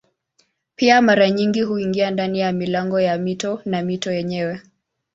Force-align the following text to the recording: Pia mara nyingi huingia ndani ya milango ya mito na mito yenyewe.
Pia 0.75 1.01
mara 1.01 1.29
nyingi 1.29 1.61
huingia 1.61 2.11
ndani 2.11 2.39
ya 2.39 2.51
milango 2.51 2.99
ya 2.99 3.17
mito 3.17 3.61
na 3.65 3.81
mito 3.81 4.11
yenyewe. 4.11 4.61